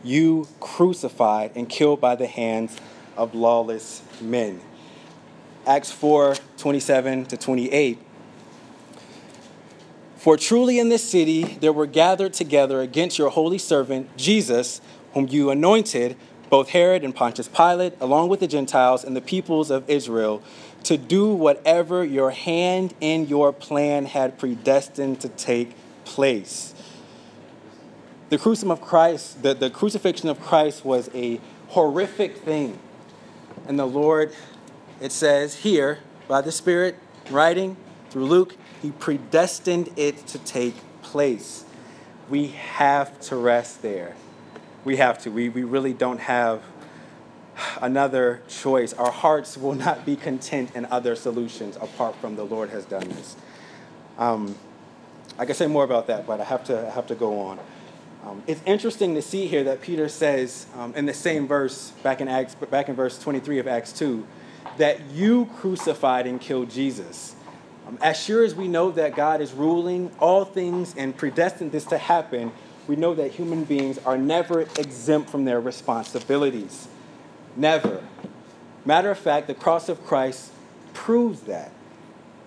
[0.03, 2.77] you crucified and killed by the hands
[3.17, 4.61] of lawless men.
[5.67, 7.99] Acts 4 27 to 28.
[10.17, 14.81] For truly in this city there were gathered together against your holy servant Jesus,
[15.15, 16.17] whom you anointed,
[16.49, 20.43] both Herod and Pontius Pilate, along with the Gentiles and the peoples of Israel,
[20.85, 26.75] to do whatever your hand and your plan had predestined to take place.
[28.33, 32.79] The crucifixion of Christ, the, the crucifixion of Christ was a horrific thing.
[33.69, 34.33] And the Lord,
[35.03, 36.97] it says here, by the Spirit,
[37.31, 37.77] writing
[38.09, 41.67] through Luke, He predestined it to take place.
[42.31, 44.17] We have to rest there.
[44.83, 45.31] We have to.
[45.31, 46.63] We, we really don't have
[47.83, 48.95] another choice.
[48.95, 53.11] Our hearts will not be content in other solutions apart from the Lord has done
[53.11, 53.37] this.
[54.17, 54.57] Um,
[55.39, 57.59] I can say more about that, but I have to, I have to go on.
[58.25, 62.21] Um, it's interesting to see here that Peter says um, in the same verse, back
[62.21, 64.25] in, Acts, back in verse 23 of Acts 2,
[64.79, 67.35] that you crucified and killed Jesus.
[67.87, 71.85] Um, as sure as we know that God is ruling all things and predestined this
[71.87, 72.53] to happen,
[72.87, 76.87] we know that human beings are never exempt from their responsibilities.
[77.57, 78.05] Never.
[78.85, 80.53] Matter of fact, the cross of Christ
[80.95, 81.73] proves that.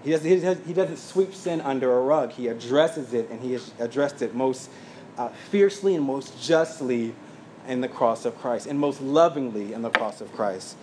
[0.03, 2.31] He doesn't, he doesn't sweep sin under a rug.
[2.31, 4.69] He addresses it, and he has addressed it most
[5.17, 7.13] uh, fiercely and most justly
[7.67, 10.77] in the cross of Christ, and most lovingly in the cross of Christ.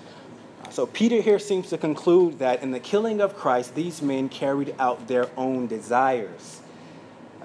[0.70, 4.74] So Peter here seems to conclude that in the killing of Christ, these men carried
[4.78, 6.60] out their own desires.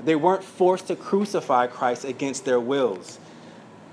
[0.03, 3.19] They weren't forced to crucify Christ against their wills.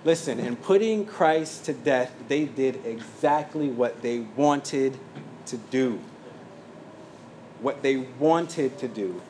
[0.05, 4.99] Listen, in putting Christ to death, they did exactly what they wanted
[5.47, 5.99] to do.
[7.61, 9.23] What they wanted to do.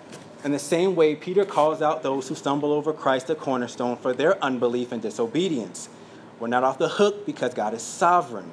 [0.44, 4.12] In the same way, Peter calls out those who stumble over Christ, the cornerstone, for
[4.12, 5.88] their unbelief and disobedience.
[6.38, 8.52] We're not off the hook because God is sovereign.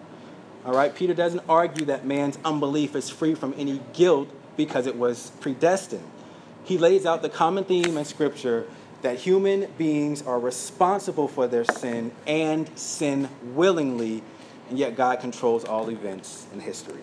[0.65, 4.95] All right, Peter doesn't argue that man's unbelief is free from any guilt because it
[4.95, 6.09] was predestined.
[6.63, 8.67] He lays out the common theme in Scripture
[9.01, 14.23] that human beings are responsible for their sin and sin willingly,
[14.69, 17.01] and yet God controls all events in history.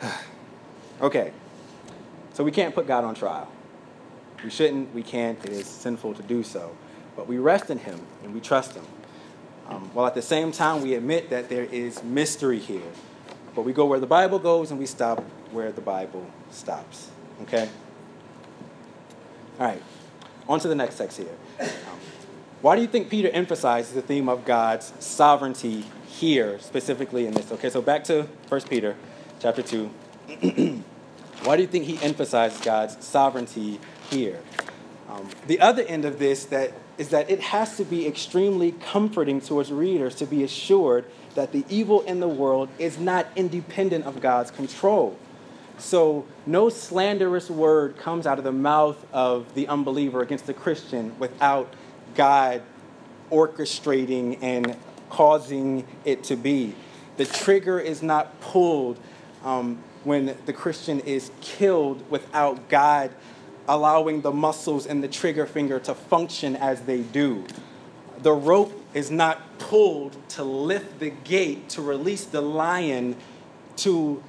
[1.00, 1.32] okay,
[2.38, 3.48] so we can't put God on trial.
[4.44, 6.76] We shouldn't, we can't, it is sinful to do so.
[7.16, 8.84] But we rest in Him and we trust Him.
[9.68, 12.92] Um, while at the same time, we admit that there is mystery here.
[13.56, 17.10] But we go where the Bible goes and we stop where the Bible stops.
[17.42, 17.68] Okay?
[19.58, 19.82] All right,
[20.48, 21.36] on to the next text here.
[21.58, 21.98] Um,
[22.62, 27.50] why do you think Peter emphasizes the theme of God's sovereignty here, specifically in this?
[27.50, 28.94] Okay, so back to 1 Peter
[29.40, 30.84] chapter 2.
[31.44, 34.40] Why do you think he emphasizes God's sovereignty here?
[35.08, 39.40] Um, the other end of this that is that it has to be extremely comforting
[39.42, 44.04] to its readers to be assured that the evil in the world is not independent
[44.04, 45.16] of God's control.
[45.78, 51.16] So, no slanderous word comes out of the mouth of the unbeliever against the Christian
[51.20, 51.72] without
[52.16, 52.62] God
[53.30, 54.76] orchestrating and
[55.08, 56.74] causing it to be.
[57.16, 58.98] The trigger is not pulled
[59.44, 63.10] um, when the Christian is killed without God
[63.68, 67.44] allowing the muscles in the trigger finger to function as they do.
[68.22, 73.16] The rope is not pulled to lift the gate to release the lion
[73.76, 74.22] to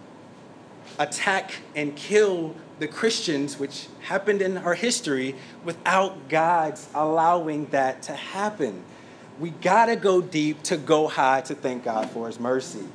[0.99, 8.13] attack and kill the Christians, which happened in our history, without God's allowing that to
[8.13, 8.83] happen.
[9.39, 12.85] We gotta go deep to go high to thank God for His mercy.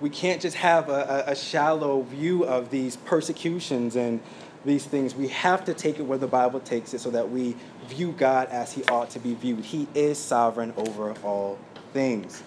[0.00, 4.20] We can't just have a, a, shallow view of these persecutions and
[4.64, 5.14] these things.
[5.14, 7.56] We have to take it where the Bible takes it so that we
[7.88, 9.64] view God as He ought to be viewed.
[9.64, 11.58] He is sovereign over all
[11.92, 12.42] things.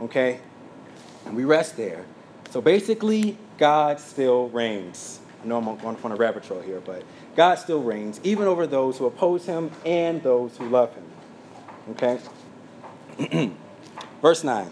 [0.00, 0.40] Okay?
[1.24, 2.04] And we rest there.
[2.50, 5.20] So basically, God still reigns.
[5.42, 7.02] I know I'm going on a rabbit trail here, but
[7.34, 11.04] God still reigns, even over those who oppose him and those who love him.
[11.90, 12.20] Okay?
[14.22, 14.70] Verse 9.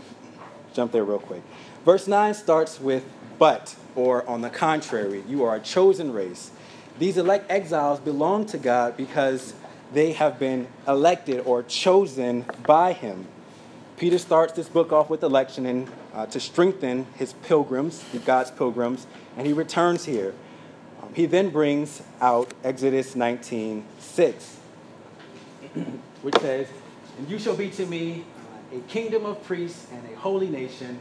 [0.72, 1.42] Jump there real quick.
[1.84, 3.04] Verse 9 starts with
[3.38, 6.50] but, or on the contrary, you are a chosen race.
[6.98, 9.54] These elect exiles belong to God because
[9.92, 13.26] they have been elected or chosen by him.
[13.96, 19.06] Peter starts this book off with election and uh, to strengthen his pilgrims, God's pilgrims,
[19.36, 20.34] and he returns here.
[21.02, 24.58] Um, he then brings out Exodus 19 6,
[26.22, 26.68] which says,
[27.18, 28.24] And you shall be to me
[28.72, 30.98] uh, a kingdom of priests and a holy nation.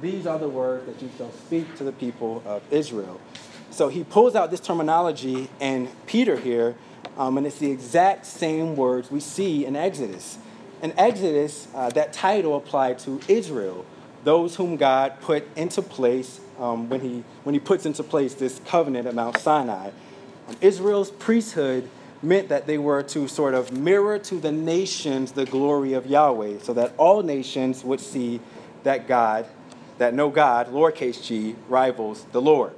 [0.00, 3.20] These are the words that you shall speak to the people of Israel.
[3.70, 6.76] So he pulls out this terminology and Peter here,
[7.16, 10.38] um, and it's the exact same words we see in Exodus.
[10.82, 13.84] In Exodus, uh, that title applied to Israel,
[14.22, 18.60] those whom God put into place um, when, he, when He puts into place this
[18.66, 19.90] covenant at Mount Sinai.
[20.48, 21.90] Um, Israel's priesthood
[22.22, 26.58] meant that they were to sort of mirror to the nations the glory of Yahweh,
[26.62, 28.40] so that all nations would see
[28.84, 29.46] that God,
[29.98, 32.72] that no God, lowercase g, rivals the Lord.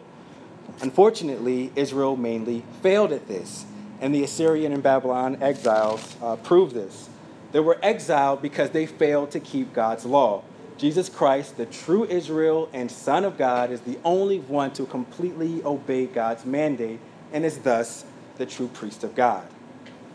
[0.81, 3.67] Unfortunately, Israel mainly failed at this,
[4.01, 7.09] and the Assyrian and Babylon exiles uh, prove this.
[7.53, 10.43] They were exiled because they failed to keep God's law.
[10.79, 15.63] Jesus Christ, the true Israel and Son of God, is the only one to completely
[15.63, 17.01] obey God's mandate
[17.33, 18.05] and is thus
[18.39, 19.47] the true priest of God.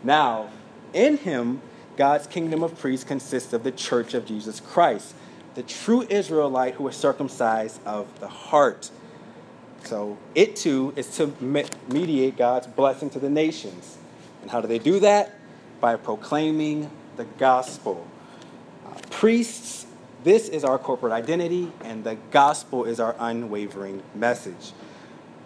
[0.02, 0.50] Now,
[0.92, 1.60] in him,
[1.96, 5.14] God's kingdom of priests consists of the church of Jesus Christ,
[5.56, 8.90] the true Israelite who is circumcised of the heart.
[9.84, 11.32] So it too is to
[11.88, 13.96] mediate God's blessing to the nations.
[14.42, 15.34] And how do they do that?
[15.80, 18.06] By proclaiming the gospel.
[18.86, 19.86] Uh, priests,
[20.24, 24.72] this is our corporate identity, and the gospel is our unwavering message.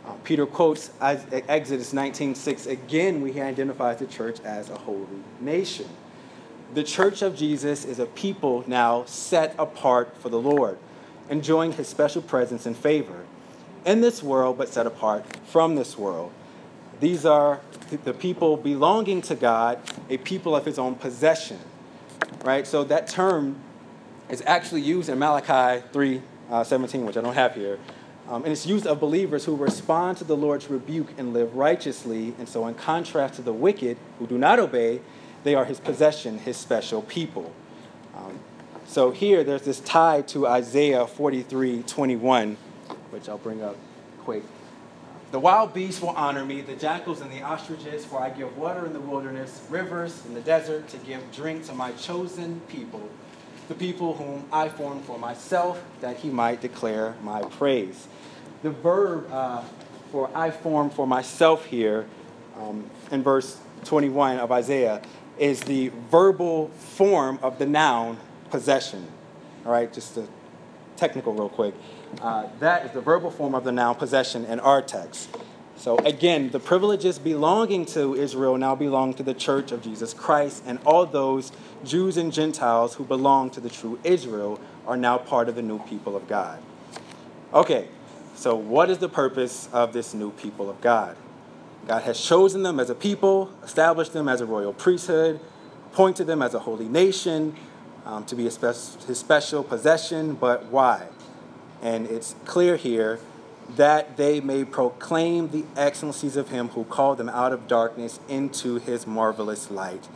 [0.04, 3.20] Uh, Peter quotes Exodus 19:6 again.
[3.20, 5.88] We identify the church as a holy nation.
[6.72, 10.78] The church of Jesus is a people now set apart for the Lord,
[11.28, 13.24] enjoying His special presence and favor
[13.84, 16.30] in this world, but set apart from this world.
[17.00, 17.60] These are
[18.04, 21.58] the people belonging to God, a people of His own possession.
[22.44, 22.66] Right.
[22.66, 23.56] So that term
[24.28, 27.78] is actually used in Malachi 3:17, uh, which I don't have here.
[28.28, 32.32] Um, and it's used of believers who respond to the Lord's rebuke and live righteously.
[32.38, 35.00] And so, in contrast to the wicked who do not obey,
[35.44, 37.52] they are his possession, his special people.
[38.16, 38.38] Um,
[38.86, 42.56] so, here there's this tie to Isaiah 43 21,
[43.10, 43.76] which I'll bring up
[44.20, 44.42] quick.
[45.30, 48.84] The wild beasts will honor me, the jackals and the ostriches, for I give water
[48.84, 53.08] in the wilderness, rivers in the desert, to give drink to my chosen people,
[53.68, 58.08] the people whom I formed for myself, that he might declare my praise
[58.62, 59.62] the verb uh,
[60.12, 62.06] for I form for myself here
[62.56, 65.00] um, in verse 21 of Isaiah
[65.40, 68.18] is the verbal form of the noun
[68.50, 69.08] possession.
[69.64, 70.28] All right, just a
[70.96, 71.74] technical real quick.
[72.20, 75.34] Uh, that is the verbal form of the noun possession in our text.
[75.76, 80.62] So again, the privileges belonging to Israel now belong to the church of Jesus Christ,
[80.66, 81.52] and all those
[81.84, 85.78] Jews and Gentiles who belong to the true Israel are now part of the new
[85.78, 86.62] people of God.
[87.54, 87.88] Okay,
[88.34, 91.16] so, what is the purpose of this new people of God?
[91.86, 95.40] God has chosen them as a people, established them as a royal priesthood,
[95.92, 97.56] appointed them as a holy nation
[98.04, 98.58] um, to be his
[99.18, 101.08] special possession, but why?
[101.82, 103.18] And it's clear here
[103.76, 108.76] that they may proclaim the excellencies of him who called them out of darkness into
[108.76, 110.08] his marvelous light.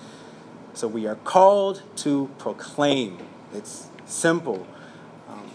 [0.75, 3.19] So we are called to proclaim.
[3.53, 4.67] It's simple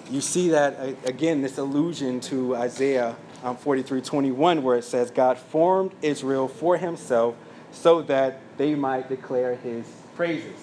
[0.10, 5.12] you see that uh, again, this allusion to Isaiah um, 43 21, where it says,
[5.12, 7.36] God formed Israel for himself
[7.72, 9.86] so that they might declare his
[10.16, 10.58] praises.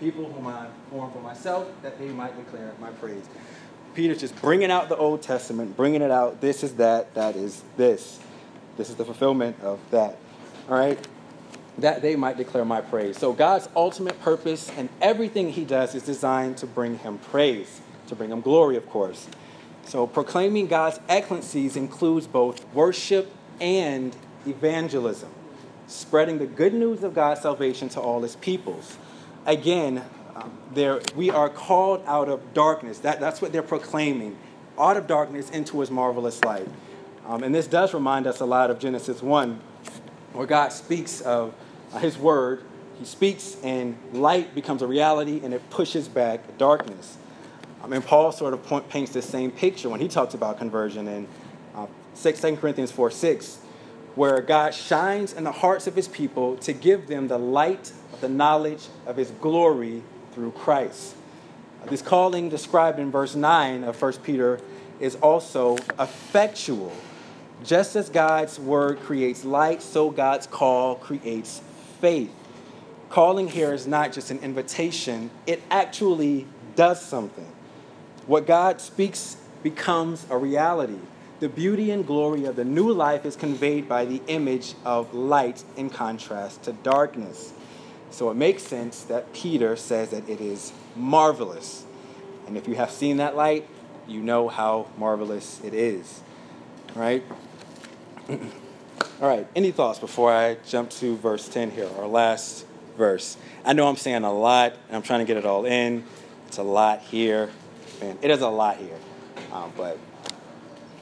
[0.00, 3.24] People whom I formed for myself, that they might declare my praise.
[3.94, 6.40] Peter's just bringing out the Old Testament, bringing it out.
[6.42, 8.20] This is that, that is this.
[8.76, 10.18] This is the fulfillment of that.
[10.68, 10.98] All right?
[11.78, 13.16] That they might declare my praise.
[13.16, 18.14] So God's ultimate purpose and everything he does is designed to bring him praise to
[18.14, 19.26] bring him glory, of course.
[19.86, 25.30] So proclaiming God's excellencies includes both worship and evangelism,
[25.86, 28.96] spreading the good news of God's salvation to all his peoples.
[29.46, 30.02] Again,
[30.34, 32.98] um, there, we are called out of darkness.
[32.98, 34.36] That, that's what they're proclaiming
[34.76, 36.68] out of darkness into his marvelous light.
[37.24, 39.60] Um, and this does remind us a lot of Genesis 1,
[40.32, 41.54] where God speaks of
[41.92, 42.64] uh, his word.
[42.98, 47.18] He speaks, and light becomes a reality, and it pushes back darkness.
[47.86, 51.06] I mean, Paul sort of point, paints the same picture when he talks about conversion
[51.06, 51.28] in
[51.76, 51.86] uh,
[52.20, 53.58] 2 Corinthians 4 6,
[54.16, 58.20] where God shines in the hearts of his people to give them the light of
[58.20, 61.14] the knowledge of his glory through Christ.
[61.88, 64.58] This calling described in verse 9 of 1 Peter
[64.98, 66.92] is also effectual.
[67.62, 71.60] Just as God's word creates light, so God's call creates
[72.00, 72.32] faith.
[73.10, 77.46] Calling here is not just an invitation, it actually does something.
[78.26, 80.98] What God speaks becomes a reality.
[81.38, 85.64] The beauty and glory of the new life is conveyed by the image of light
[85.76, 87.52] in contrast to darkness.
[88.10, 91.84] So it makes sense that Peter says that it is marvelous.
[92.46, 93.68] And if you have seen that light,
[94.08, 96.20] you know how marvelous it is.
[96.94, 97.22] Right?
[98.28, 102.66] All right, any thoughts before I jump to verse 10 here, our last
[102.96, 103.36] verse.
[103.64, 106.04] I know I'm saying a lot, and I'm trying to get it all in.
[106.48, 107.50] It's a lot here.
[108.00, 108.98] Man, it is a lot here.
[109.52, 109.98] Um, but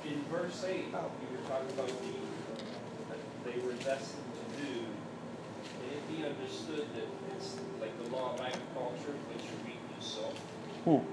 [0.06, 2.12] In verse eight, you were talking about the,
[3.10, 4.80] that they were destined to do.
[5.82, 10.02] And it be understood that it's like the law of agriculture, that you reap you
[10.02, 10.30] sow.
[10.84, 10.90] Hmm.
[10.90, 11.04] In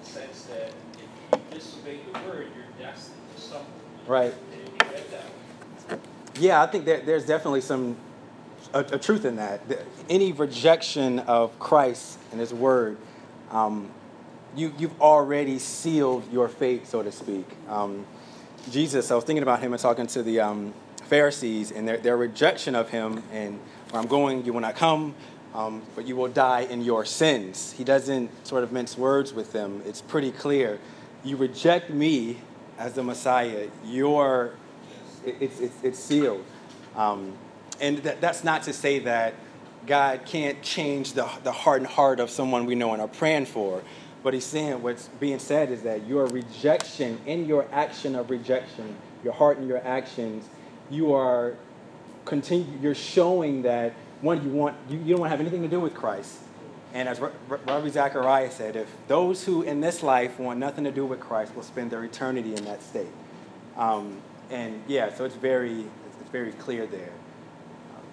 [0.00, 1.00] the sense that if
[1.32, 3.64] you disobey the word, you're destined to suffer.
[4.06, 4.32] right.
[4.52, 7.96] And if you read that, Yeah, I think that there's definitely some
[8.72, 9.60] a, a truth in that.
[10.08, 12.96] Any rejection of Christ and His Word,
[13.50, 13.90] um,
[14.54, 17.46] you you've already sealed your fate, so to speak.
[17.68, 18.06] Um,
[18.70, 20.72] Jesus, I was thinking about him and talking to the um,
[21.04, 23.58] Pharisees and their, their rejection of him and
[23.90, 25.14] where I'm going, you will not come,
[25.54, 27.72] um, but you will die in your sins.
[27.72, 29.82] He doesn't sort of mince words with them.
[29.84, 30.78] It's pretty clear.
[31.24, 32.38] You reject me
[32.78, 34.52] as the Messiah, you're
[35.24, 36.44] it- it's, it's, it's sealed.
[36.96, 37.32] Um,
[37.80, 39.34] and that, that's not to say that
[39.86, 43.82] God can't change the, the hardened heart of someone we know and are praying for.
[44.22, 48.96] But he's saying what's being said is that your rejection, in your action of rejection,
[49.24, 50.48] your heart and your actions,
[50.90, 51.56] you are
[52.24, 55.68] continue, you're showing that one, you want you, you don't want to have anything to
[55.68, 56.38] do with Christ.
[56.94, 61.06] And as Ravi Zacharias said, if those who in this life want nothing to do
[61.06, 63.08] with Christ will spend their eternity in that state.
[63.76, 64.18] Um,
[64.50, 65.86] and yeah, so it's very,
[66.20, 67.08] it's very clear there.
[67.08, 68.04] Um,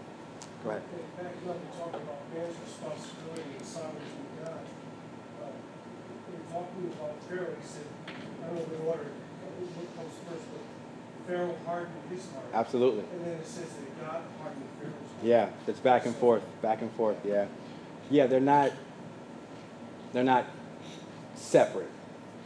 [0.63, 0.81] go ahead.
[0.93, 3.99] Okay, back up and talk about man's responsibility and sovereignty
[4.39, 4.59] of God.
[5.43, 5.47] Uh,
[6.51, 11.55] Talking about Pharaoh, he said, I don't know the order, what comes first, but Pharaoh
[11.65, 12.45] hardened his heart.
[12.53, 13.03] Absolutely.
[13.11, 15.23] And then it says that God hardened Pharaoh's heart.
[15.23, 17.17] Yeah, it's back and forth, back and forth.
[17.23, 17.45] Yeah,
[18.09, 18.71] yeah, they're not,
[20.11, 20.45] they're not
[21.35, 21.89] separate.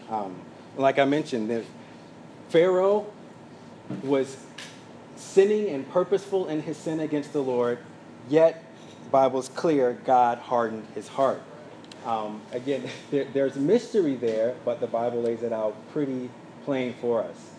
[0.10, 0.42] Um,
[0.76, 1.64] like I mentioned, the,
[2.50, 3.06] Pharaoh
[4.04, 4.36] was
[5.16, 7.80] sinning and purposeful in his sin against the Lord,
[8.28, 8.64] yet
[9.06, 11.42] the Bible's clear, God hardened his heart.
[12.06, 16.30] Um, again, there, there's mystery there, but the Bible lays it out pretty
[16.66, 17.52] plain for us.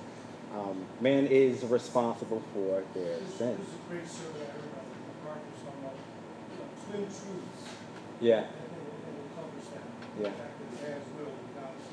[0.55, 3.39] Um, man is responsible for their There's sins.
[3.39, 5.97] there's a great survey I heard about, the Parker's talking about,
[6.53, 7.75] you twin truths.
[8.21, 8.51] Yeah, And it
[9.09, 10.23] and it covers that.
[10.23, 10.29] Yeah.
[10.29, 11.85] The fact that man's will and God's,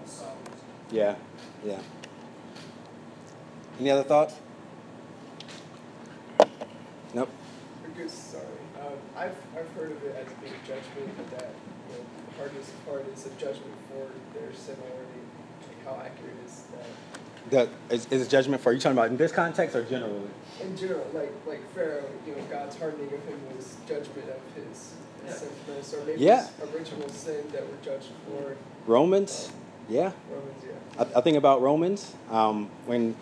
[0.00, 0.50] God's sovereignty.
[0.90, 1.14] yeah,
[1.64, 1.78] yeah.
[3.78, 4.34] Any other thoughts?
[7.14, 7.28] Nope.
[7.84, 8.42] Because, sorry,
[8.80, 11.50] um, I've, I've heard of it as being judgment, but that,
[11.90, 12.04] you know,
[12.38, 14.08] hardness of heart is a judgment for
[14.38, 15.22] their sin already.
[15.68, 16.86] Like, how accurate is that?
[17.50, 20.28] The, is, is it judgment for, are you talking about in this context or generally?
[20.60, 24.94] In general, like, like Pharaoh, you know, God's hardening of him was judgment of his
[25.24, 25.32] Yeah.
[25.32, 26.46] sinfulness, or maybe Yeah.
[26.46, 28.56] his original sin that we're judged for
[28.86, 29.50] Romans?
[29.88, 30.12] Yeah.
[30.30, 31.04] Romans, yeah.
[31.14, 33.14] I, I think about Romans um, when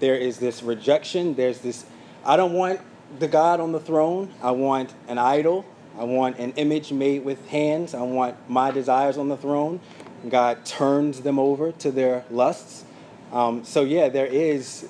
[0.00, 1.84] there is this rejection, there's this,
[2.24, 2.80] I don't want
[3.18, 4.32] the God on the throne.
[4.42, 5.64] I want an idol.
[5.98, 7.94] I want an image made with hands.
[7.94, 9.80] I want my desires on the throne.
[10.28, 12.84] God turns them over to their lusts.
[13.32, 14.88] Um, so, yeah, there is,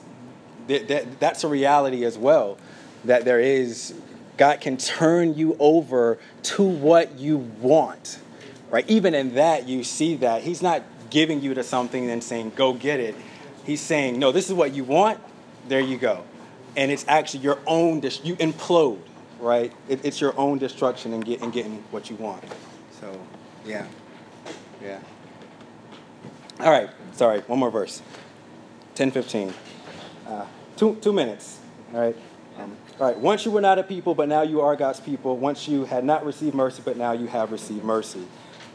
[0.68, 2.59] that, that, that's a reality as well.
[3.05, 3.95] That there is,
[4.37, 8.18] God can turn you over to what you want
[8.73, 8.89] right?
[8.89, 12.73] Even in that, you see that he's not giving you to something and saying, go
[12.73, 13.14] get it.
[13.64, 15.20] He's saying, no, this is what you want.
[15.68, 16.25] There you go.
[16.77, 19.01] And it's actually your own, dis- you implode,
[19.41, 19.73] right?
[19.89, 22.43] It, it's your own destruction and get, in getting what you want.
[23.01, 23.18] So,
[23.66, 23.87] yeah.
[24.83, 25.01] Yeah.
[26.61, 26.91] All right.
[27.12, 27.41] Sorry.
[27.41, 28.03] One more verse.
[28.95, 29.53] 10, 15.
[30.27, 30.47] Uh,
[30.77, 31.59] two, two minutes.
[31.93, 32.16] All right.
[32.59, 33.18] Um, all right.
[33.18, 35.37] Once you were not a people, but now you are God's people.
[35.37, 38.27] Once you had not received mercy, but now you have received mercy.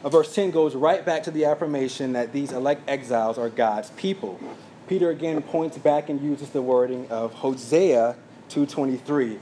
[0.04, 3.90] Uh, verse 10 goes right back to the affirmation that these elect exiles are God's
[3.90, 4.38] people.
[4.88, 8.16] Peter again points back and uses the wording of Hosea
[8.48, 9.38] 2.23.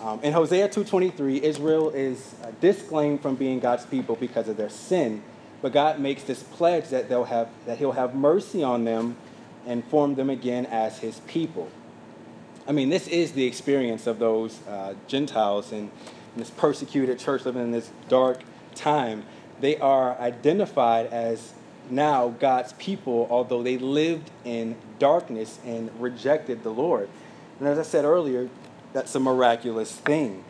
[0.00, 4.70] Um, in Hosea 2.23, Israel is uh, disclaimed from being God's people because of their
[4.70, 5.22] sin,
[5.60, 9.16] but God makes this pledge that, they'll have, that he'll have mercy on them
[9.66, 11.68] and form them again as his people.
[12.66, 15.90] I mean, this is the experience of those uh, Gentiles in, in
[16.36, 18.40] this persecuted church living in this dark
[18.74, 19.24] time.
[19.60, 21.52] They are identified as
[21.90, 27.08] now God's people, although they lived in darkness and rejected the Lord.
[27.58, 28.48] And as I said earlier,
[28.92, 30.44] that's a miraculous thing.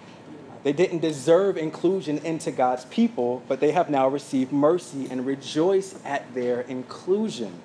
[0.63, 5.95] They didn't deserve inclusion into God's people, but they have now received mercy and rejoice
[6.05, 7.61] at their inclusion.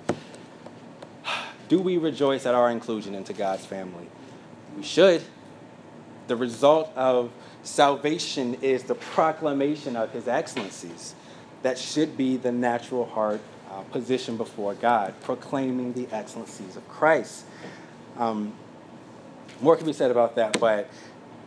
[1.68, 4.08] Do we rejoice at our inclusion into God's family?
[4.76, 5.22] We should.
[6.28, 7.32] The result of
[7.64, 11.14] salvation is the proclamation of his excellencies.
[11.62, 13.40] That should be the natural heart
[13.72, 17.44] uh, position before God, proclaiming the excellencies of Christ.
[18.18, 18.52] Um,
[19.60, 20.90] more can be said about that, but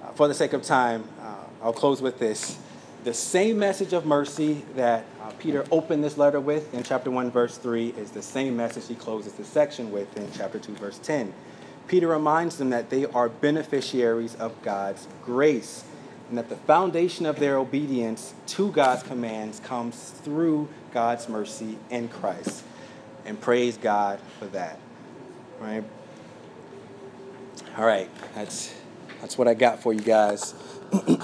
[0.04, 2.58] uh, for the sake of time, uh, I'll close with this.
[3.04, 7.30] The same message of mercy that uh, Peter opened this letter with in chapter 1,
[7.30, 10.98] verse 3, is the same message he closes the section with in chapter 2, verse
[11.00, 11.32] 10.
[11.88, 15.84] Peter reminds them that they are beneficiaries of God's grace
[16.30, 22.08] and that the foundation of their obedience to God's commands comes through God's mercy in
[22.08, 22.64] Christ.
[23.26, 24.80] And praise God for that.
[25.60, 25.84] Right?
[27.78, 28.74] All right, that's
[29.20, 30.54] that's what I got for you guys.